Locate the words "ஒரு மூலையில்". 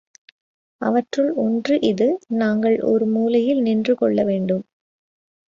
2.83-3.61